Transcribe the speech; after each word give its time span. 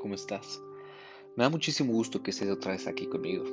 ¿cómo 0.00 0.14
estás? 0.14 0.62
Me 1.36 1.44
da 1.44 1.50
muchísimo 1.50 1.92
gusto 1.92 2.22
que 2.22 2.30
estés 2.30 2.50
otra 2.50 2.72
vez 2.72 2.86
aquí 2.86 3.06
conmigo. 3.06 3.44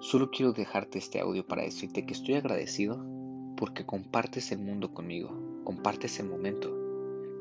Solo 0.00 0.30
quiero 0.30 0.52
dejarte 0.52 0.98
este 0.98 1.20
audio 1.20 1.46
para 1.46 1.62
decirte 1.62 2.04
que 2.06 2.14
estoy 2.14 2.34
agradecido 2.34 3.04
porque 3.56 3.86
compartes 3.86 4.50
el 4.52 4.58
mundo 4.58 4.92
conmigo, 4.92 5.30
compartes 5.64 6.18
el 6.18 6.28
momento. 6.28 6.74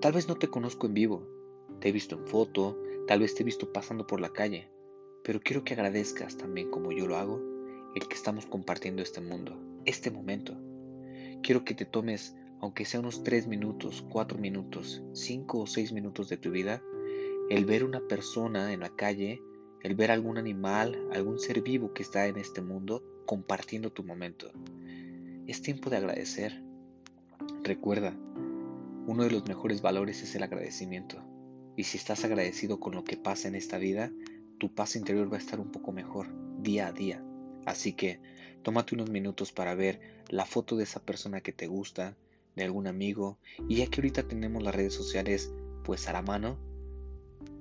Tal 0.02 0.12
vez 0.14 0.28
no 0.28 0.36
te 0.36 0.50
conozco 0.50 0.86
en 0.86 0.94
vivo, 0.94 1.28
te 1.80 1.90
he 1.90 1.92
visto 1.92 2.16
en 2.16 2.28
foto, 2.28 2.78
tal 3.08 3.22
vez 3.22 3.34
te 3.36 3.42
he 3.42 3.46
visto 3.46 3.72
pasando 3.72 4.06
por 4.06 4.20
la 4.20 4.30
calle, 4.30 4.70
pero 5.24 5.40
quiero 5.40 5.64
que 5.64 5.74
agradezcas 5.74 6.38
también 6.38 6.70
como 6.70 6.92
yo 6.92 7.08
lo 7.08 7.18
hago 7.18 7.42
el 7.96 8.08
que 8.08 8.16
estamos 8.16 8.46
compartiendo 8.46 9.02
este 9.02 9.22
mundo, 9.22 9.58
este 9.86 10.12
momento. 10.12 10.58
Quiero 11.42 11.64
que 11.64 11.74
te 11.74 11.86
tomes, 11.86 12.36
aunque 12.60 12.84
sea 12.84 13.00
unos 13.00 13.24
3 13.24 13.48
minutos, 13.48 14.06
4 14.10 14.38
minutos, 14.38 15.02
5 15.14 15.60
o 15.60 15.68
6 15.68 15.94
minutos 15.94 16.28
de 16.28 16.38
tu 16.38 16.52
vida, 16.52 16.82
el 17.50 17.66
ver 17.66 17.84
una 17.84 18.02
persona 18.02 18.74
en 18.74 18.80
la 18.80 18.90
calle, 18.90 19.42
el 19.82 19.96
ver 19.96 20.12
algún 20.12 20.38
animal, 20.38 20.98
algún 21.14 21.40
ser 21.40 21.62
vivo 21.62 21.94
que 21.94 22.02
está 22.02 22.28
en 22.28 22.38
este 22.38 22.62
mundo 22.62 23.04
compartiendo 23.26 23.92
tu 23.92 24.04
momento. 24.04 24.52
Es 25.48 25.62
tiempo 25.62 25.90
de 25.90 25.98
agradecer. 25.98 26.64
Recuerda, 27.64 28.16
uno 29.06 29.24
de 29.24 29.32
los 29.32 29.48
mejores 29.48 29.82
valores 29.82 30.24
es 30.24 30.34
el 30.36 30.44
agradecimiento. 30.44 31.22
Y 31.78 31.84
si 31.84 31.98
estás 31.98 32.24
agradecido 32.26 32.80
con 32.80 32.96
lo 32.96 33.04
que 33.04 33.18
pasa 33.18 33.48
en 33.48 33.56
esta 33.56 33.78
vida, 33.78 34.12
tu 34.58 34.74
paz 34.74 34.96
interior 34.96 35.32
va 35.32 35.38
a 35.38 35.40
estar 35.40 35.60
un 35.60 35.72
poco 35.72 35.92
mejor 35.92 36.28
día 36.64 36.88
a 36.88 36.92
día. 36.92 37.24
Así 37.66 37.94
que 37.94 38.20
tómate 38.64 38.96
unos 38.96 39.12
minutos 39.12 39.52
para 39.52 39.76
ver 39.76 40.00
la 40.30 40.46
foto 40.46 40.78
de 40.78 40.86
esa 40.86 41.00
persona 41.00 41.42
que 41.42 41.52
te 41.52 41.68
gusta, 41.68 42.16
de 42.56 42.64
algún 42.64 42.88
amigo, 42.88 43.38
y 43.68 43.78
ya 43.78 43.88
que 43.88 44.02
ahorita 44.02 44.28
tenemos 44.28 44.64
las 44.64 44.74
redes 44.74 44.94
sociales 44.94 45.52
pues 45.84 46.08
a 46.08 46.14
la 46.14 46.22
mano, 46.22 46.58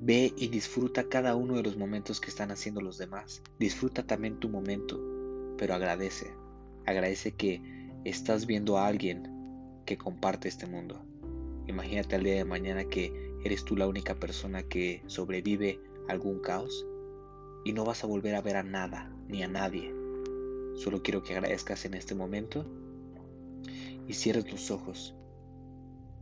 Ve 0.07 0.35
y 0.37 0.49
disfruta 0.49 1.09
cada 1.09 1.35
uno 1.35 1.55
de 1.55 1.63
los 1.63 1.79
momentos 1.79 2.21
que 2.21 2.29
están 2.29 2.51
haciendo 2.51 2.83
los 2.83 2.99
demás. 2.99 3.43
Disfruta 3.59 4.07
también 4.07 4.39
tu 4.39 4.51
momento, 4.51 5.01
pero 5.57 5.73
agradece. 5.73 6.31
Agradece 6.85 7.33
que 7.33 7.63
estás 8.05 8.45
viendo 8.45 8.77
a 8.77 8.87
alguien 8.87 9.31
que 9.87 9.97
comparte 9.97 10.49
este 10.49 10.67
mundo. 10.67 11.03
Imagínate 11.69 12.17
al 12.17 12.23
día 12.23 12.35
de 12.35 12.45
mañana 12.45 12.85
que 12.85 13.33
eres 13.47 13.65
tú 13.65 13.79
la 13.79 13.89
única 13.89 14.15
persona 14.15 14.63
que 14.63 15.03
sobrevive 15.07 15.81
a 16.07 16.13
algún 16.13 16.39
caos 16.41 16.87
y 17.65 17.73
no 17.73 17.87
vas 17.87 18.05
a 18.05 18.07
volver 18.07 18.35
a 18.35 18.43
ver 18.43 18.57
a 18.57 18.63
nada 18.63 19.11
ni 19.27 19.43
a 19.43 19.49
nadie. 19.49 19.91
Solo 20.77 21.03
quiero 21.03 21.23
que 21.23 21.33
agradezcas 21.33 21.87
en 21.87 21.95
este 21.95 22.15
momento 22.15 22.67
y 24.07 24.13
cierres 24.13 24.53
los 24.53 24.71
ojos. 24.71 25.15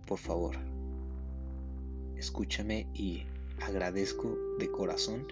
Por 0.07 0.21
favor, 0.21 0.57
escúchame 2.17 2.87
y 2.95 3.25
agradezco 3.67 4.37
de 4.59 4.71
corazón 4.71 5.27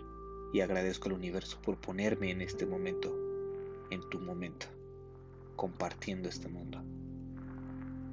y 0.52 0.60
agradezco 0.60 1.08
al 1.08 1.14
universo 1.14 1.58
por 1.62 1.76
ponerme 1.76 2.30
en 2.30 2.40
este 2.40 2.66
momento, 2.66 3.14
en 3.90 4.00
tu 4.10 4.20
momento, 4.20 4.66
compartiendo 5.56 6.28
este 6.28 6.48
mundo. 6.48 6.82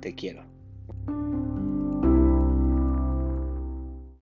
Te 0.02 0.14
quiero. 0.16 0.44